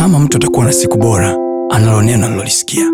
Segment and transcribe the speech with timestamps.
[0.00, 1.36] kama mtu atakuwa na siku bora,
[1.70, 2.84] analo neno alilolisikia.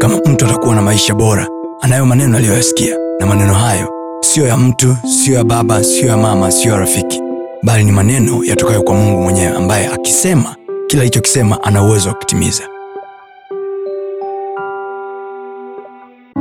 [0.00, 1.46] Kama mtu atakuwa na maisha bora,
[1.80, 3.88] anayo maneno aliyoyasikia, na maneno hayo
[4.20, 7.20] siyo ya mtu, siyo ya baba, siyo ya mama, siyo ya rafiki,
[7.62, 10.56] bali ni maneno yatokayo kwa Mungu mwenyewe, ambaye akisema
[10.86, 12.62] kila alichokisema ana uwezo wa kutimiza.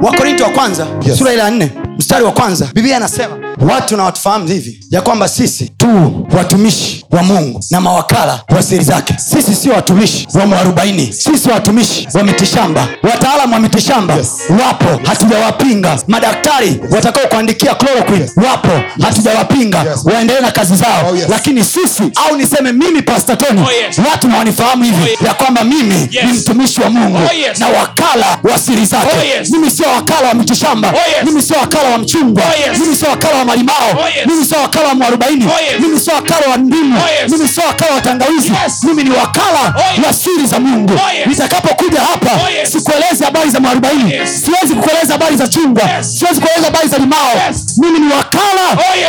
[0.02, 1.18] wakorinto wa kwanza Yes.
[1.18, 5.28] sura ile ya nne mstari wa kwanza biblia anasema watu na watufahamu hivi ya kwamba
[5.28, 11.14] sisi tu watumishi wa mungu na mawakala wa siri zake sisi sio watumishi wa mwarobaini
[11.14, 14.32] sisi watumishi wa mitishamba wataalamu wa mitishamba Yes.
[14.68, 18.70] wapo hatujawapinga madaktari watakao kuandikia chloroquine wapo
[19.02, 20.00] hatujawapinga Yes.
[20.06, 21.26] waendelee na kazi zao Oh, yes.
[21.30, 23.98] lakini sisi au niseme mimi pastatoni Oh, yes.
[24.12, 25.22] watu na wanifahamu hivi Oh, yes.
[25.26, 26.26] ya kwamba mimi Yes.
[26.26, 27.60] ni mtumishi wa mungu Oh, yes.
[27.60, 29.50] na wakala wa siri zake Oh, yes.
[29.52, 31.26] mimi sio wakala wa mitishamba Oh, yes.
[31.26, 32.80] mimi sio wakala wa mchungwa Oh, yes.
[32.80, 34.28] mimi sio wakala wa malimao Oh, yes.
[34.28, 35.80] mimi sio wakala wa mwarobaini Oh, yes.
[35.80, 37.32] mimi sio wakala wa ndimu Oh, yes.
[37.32, 38.84] mimi sio wakala wa tangawizi Yes.
[38.84, 40.06] mimi ni wakala Oh, yes.
[40.08, 41.28] wa siri za mungu Oh, yes.
[41.28, 42.72] nitakapokuja hapa Oh, yes.
[42.72, 44.30] sikuelezi habari za mwarobaini Yes.
[44.46, 46.20] siwezi kukueleza habari za chungwa Yes.
[46.20, 47.66] siwezi kueleza habari za limao Yes.
[47.78, 48.61] mimi ni wakala Oh.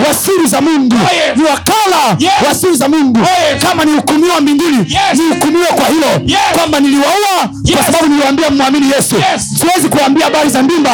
[0.09, 0.97] Wa siri za mungu.
[1.37, 2.17] Ni wakala
[2.49, 3.21] wa siri za mungu.
[3.63, 6.37] Kama nihukumiwa mbinguni nihukumiwe kwa hilo.
[6.55, 9.15] Kwamba niliwaua kwa sababu niliwaambia mwamini yesu.
[9.59, 10.91] Siwezi kuwaambia habari za ndimba.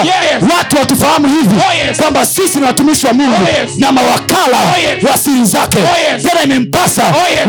[0.58, 5.18] Watu watufahamu hivi Oh, kwamba sisi ni watumishi wa mungu Oh, na mawakala Oh, wa
[5.18, 5.78] siri zake.
[6.28, 7.02] Tena imempasa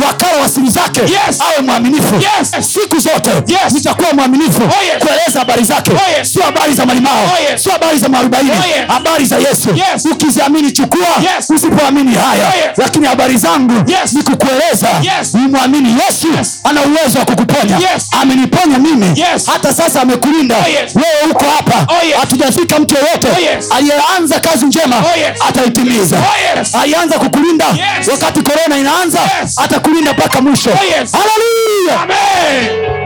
[0.07, 1.01] wakala wa siri zake
[1.39, 2.15] awe mwaminifu.
[2.61, 3.73] Siku zote Yes.
[3.73, 4.61] nitakuwa mwaminifu
[4.99, 5.91] kueleza habari zake.
[6.21, 9.69] Sio habari za malimao sio habari za maarobaini Oh, habari za yesu.
[9.75, 10.05] Yes.
[10.11, 11.49] ukiziamini chukua Yes.
[11.49, 12.77] usipoamini haya yes.
[12.77, 14.13] lakini habari zangu Yes.
[14.13, 15.33] ni kukueleza Yes.
[15.33, 16.59] nimwamini yesu Yes.
[16.63, 18.07] ana uwezo wa kukuponya Yes.
[18.21, 19.45] ameniponya mimi Yes.
[19.45, 20.95] hata sasa amekulinda Oh, yes.
[20.95, 22.15] wewe uko hapa Oh, yes.
[22.19, 23.69] hatujafika mtu yeyote Oh, yes.
[23.71, 25.39] aliyeanza kazi njema Oh, yes.
[25.49, 26.75] ataitimiza Oh, yes.
[26.75, 28.07] alianza kukulinda Yes.
[28.07, 29.59] wakati korona inaanza Yes.
[29.59, 31.11] atakulinda mpaka mwisho Oh, yes.
[31.11, 32.98] haleluya Amen.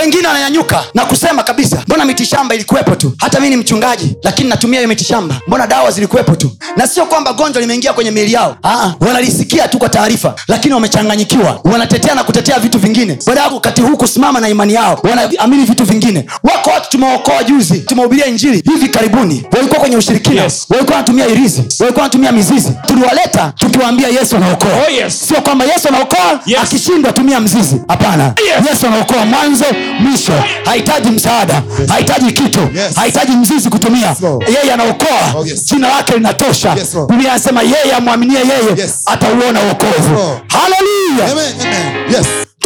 [0.00, 3.12] Wengine wananyanyuka na kusema kabisa mbona mitishamba ilikuwepo tu?
[3.18, 6.50] Hata mi ni mchungaji lakini natumia hiyo mitishamba mbona dawa zilikuwepo tu?
[6.76, 8.56] Na sio kwamba gonjwa limeingia kwenye miili yao.
[8.64, 11.60] Aa, wanalisikia tu kwa taarifa lakini wamechanganyikiwa.
[11.64, 13.18] Wanatetea na kutetea vitu vingine.
[13.26, 16.26] Baada ya wakati huu kusimama na imani yao wanaamini vitu vingine.
[16.42, 19.46] Wako watu tumewaokoa juzi tumehubiria injili hivi karibuni.
[19.52, 20.66] Walikuwa kwenye ushirikina Yes.
[20.70, 22.72] walikuwa wanatumia irizi walikuwa wanatumia mizizi.
[22.86, 24.68] Tuliwaleta tukiwaambia yesu anaokoa.
[24.86, 25.20] Oh, yes.
[25.28, 26.58] sio kwamba yesu anaokoa Yes.
[26.62, 27.76] akishindwa tumia mzizi.
[27.88, 28.24] Hapana.
[28.24, 28.68] Yes.
[28.70, 29.64] yesu anaokoa mwanzo
[30.00, 30.32] mwisho
[30.64, 32.60] hahitaji msaada hahitaji kitu
[32.94, 34.16] hahitaji mzizi kutumia.
[34.48, 35.34] Yeye anaokoa.
[35.36, 36.76] Oh, jina lake linatosha.
[37.08, 40.40] Biblia anasema yeye amwaminie yeye atauona uokovu Lord.
[40.52, 41.44] haleluya.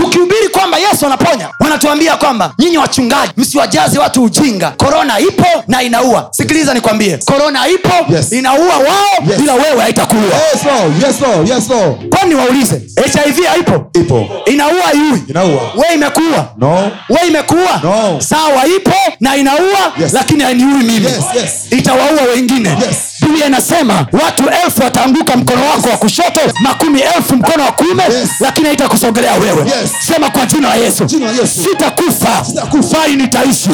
[0.05, 6.29] Tukihubiri kwamba yesu anaponya wanatuambia kwamba nyinyi wachungaji msiwajaze watu ujinga korona ipo na inaua
[6.31, 8.33] sikiliza nikwambie korona ipo Yes.
[8.33, 9.39] inaua wao Yes.
[9.41, 11.03] bila wewe haitakuua Yes, Lord.
[11.03, 11.49] Yes, Lord.
[11.49, 12.09] Yes, Lord.
[12.09, 12.83] kwani waulize
[13.25, 14.27] hiv haipo Ipo.
[14.47, 15.63] inaua iui Inaua.
[15.77, 16.91] we imekuua No.
[17.09, 18.21] we imekuua No.
[18.21, 20.13] sawa ipo na inaua Yes.
[20.13, 21.53] lakini hainiui mimi Yes, yes.
[21.71, 22.97] itawaua wengine Yes.
[23.35, 28.29] Biblia inasema watu elfu wataanguka mkono wako wa kushoto makumi elfu mkono wa kuume Yes.
[28.41, 29.91] lakini haitakusogelea wewe Yes.
[30.07, 31.03] sema kwa jina la yesu
[31.41, 31.63] Yesu.
[31.63, 32.67] sitakufa Sita
[32.99, 33.69] bali nitaishi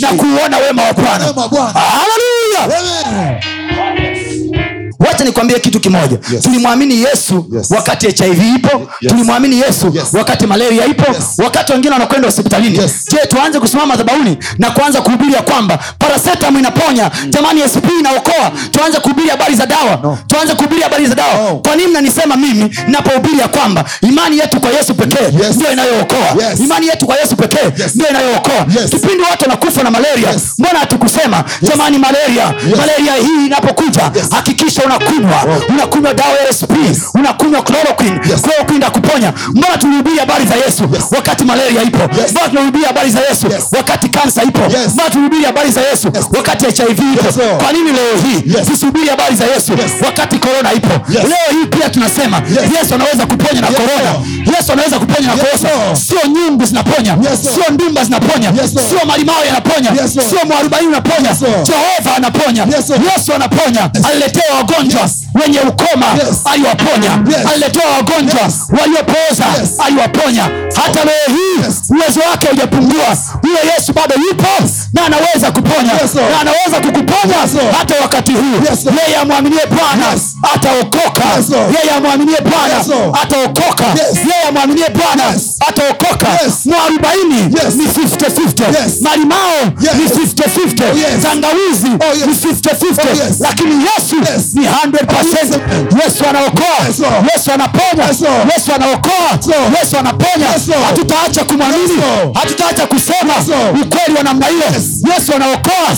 [0.00, 1.24] na kuuona wema wa bwana
[1.80, 2.80] haleluya.
[4.98, 6.42] Wacha nikwambie kitu kimoja Yes.
[6.42, 7.70] tulimwamini yesu Yes.
[7.70, 9.12] wakati hiv ipo Yes.
[9.12, 10.04] tulimwamini yesu Yes.
[10.12, 11.24] wakati malaria ipo Yes.
[11.38, 12.92] wakati wengine wanakwenda hospitalini Yes.
[13.10, 18.98] je tuanze kusimama madhabauni na kuanza kuhubiri ya kwamba parasetam inaponya jamani sp inaokoa tuanze
[19.00, 20.18] kuhubiri habari za dawa No.
[20.26, 21.56] tuanze kuhubiri habari za dawa No.
[21.56, 25.56] kwa nini mnanisema mimi napohubiri ya kwamba imani yetu kwa yesu pekee Yes.
[25.56, 26.18] ndio inayookoa
[26.50, 26.60] Yes.
[26.60, 27.94] imani yetu kwa yesu pekee Yes.
[27.94, 28.90] ndio inayookoa Yes.
[28.90, 30.42] kipindi watu wanakufa na malaria Yes.
[30.58, 34.26] mbona hatukusema jamani malaria malaria hii inapokuja Yes.
[34.30, 36.72] hakikisha unakunywa unakunywa dawa ya sp
[37.14, 38.20] unakunywa chloroquine.
[38.30, 38.42] Yes.
[38.76, 40.82] ndakuponya mbona tulihubiri habari za yesu
[41.16, 41.98] wakati malaria ipo?
[42.30, 43.64] Mbona tunahubiri habari za yesu Yes.
[43.76, 44.60] wakati kansa ipo?
[44.62, 44.92] Yes.
[44.94, 47.26] mbona tulihubiri habari za yesu wakati hiv ipo?
[47.26, 48.66] Yes, kwa nini leo hii Yes.
[49.10, 49.72] habari za yesu
[50.04, 51.12] wakati korona ipo?
[51.12, 51.22] Yes.
[51.24, 52.70] leo hii pia tunasema Yes.
[52.80, 54.10] yesu anaweza kuponya na korona
[54.56, 57.16] yesu anaweza kuponya na Yes, sio nyungu zinaponya.
[57.30, 58.48] Yes, sio ndumba zinaponya.
[58.62, 59.90] Yes, sio malimao yanaponya.
[60.02, 61.28] Yes, sio mwarubaini unaponya.
[61.30, 62.62] Yes, jehova anaponya.
[62.76, 63.90] Yes, yesu anaponya.
[64.10, 64.73] Aliletea wagonjwa
[65.42, 66.40] wenye ukoma Yes.
[66.44, 67.46] aliwaponya Yes.
[67.52, 68.54] aliletea wagonjwa Yes.
[68.80, 69.70] waliopooza Yes.
[69.86, 70.42] aliwaponya
[70.84, 71.82] hata leo hii Yes.
[71.90, 74.48] uwezo wake hujapungua huyo yesu bado yupo
[74.92, 80.12] na anaweza kuponya Yes, na anaweza kukuponya Yes, hata wakati huu Yes, yeye amwaminie bwana
[80.12, 80.22] Yes.
[80.54, 82.86] ataokoka Yes, yeye amwaminie bwana Yes,
[83.22, 84.16] ataokoka Yes.
[84.16, 85.53] yeye yeye amwaminie bwana Yes.
[85.68, 86.26] Ataokoka
[86.64, 87.42] mwarobaini
[87.74, 89.02] ni 50-50.
[89.02, 90.84] Malimao ni 50-50.
[90.92, 93.00] Oh, tangawizi Oh, ni 50-50.
[93.12, 93.36] Oh, yes.
[93.40, 94.16] lakini yesu
[94.54, 96.04] ni 100%.
[96.04, 96.78] yesu anaokoa
[97.34, 98.20] yesu anaponya Yes,
[98.56, 99.30] yesu anaokoa
[99.80, 100.46] yesu anaponya
[100.86, 102.02] hatutaacha kumwamini
[102.34, 103.34] hatutaacha kusema
[103.82, 104.62] ukweli wa namna hiyo
[105.14, 105.88] yesu anaokoa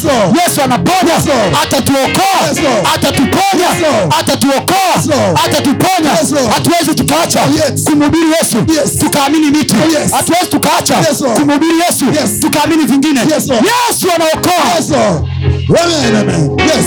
[0.47, 1.15] yesu anaponya
[1.63, 2.41] atatuokoa
[2.95, 3.69] atatuponya
[4.19, 4.95] atatuokoa
[5.45, 6.11] atatuponya
[6.55, 7.41] hatuwezi tukaacha
[7.85, 8.99] kumhubiri yesu Yes.
[9.65, 10.51] Tukaamini hatuwezi Yes.
[10.51, 12.41] tukaacha Yes, kumhubiri yesu Yes.
[12.41, 15.27] tukaamini vingine Yes, yesu anaokoa Yes, Lord.
[15.85, 16.57] Amen, amen.
[16.61, 16.87] Yes.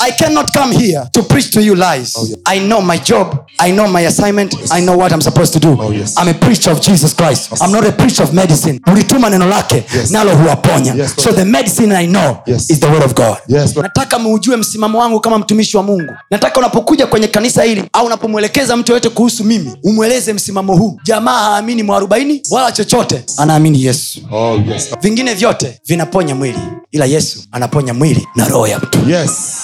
[0.00, 2.14] I cannot come here to preach to you lies.
[2.16, 2.38] Oh, yes.
[2.46, 3.46] I know my job.
[3.58, 4.54] I know my assignment.
[4.70, 5.76] I know what I'm supposed to do.
[5.80, 6.14] Oh, yes.
[6.18, 7.62] I'm a preacher of Jesus Christ.
[7.62, 8.80] I'm not a preacher of medicine.
[8.86, 10.10] Ulituma neno lake Yes.
[10.10, 10.94] nalo huwaponya.
[10.94, 12.70] Yes, so the medicine I know Yes.
[12.70, 13.36] is the word of God.
[13.48, 18.06] Yes, nataka muujue msimamo wangu kama mtumishi wa mungu nataka unapokuja kwenye kanisa hili au
[18.06, 24.20] unapomwelekeza mtu yoyote kuhusu mimi umweleze msimamo huu jamaa haamini mwarobaini wala chochote anaamini yesu
[24.32, 24.88] Oh, yes.
[25.00, 26.58] vingine vyote vinaponya mwili
[26.92, 29.63] ila yesu anaponya mwili na roho ya mtu Yes.